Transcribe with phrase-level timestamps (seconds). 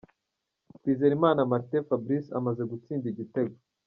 [0.77, 3.55] Twizerimana Martin Fabrice amaze gutsinda igitego.